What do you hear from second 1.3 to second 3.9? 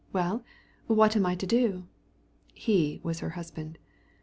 to do?" (He was her husband.)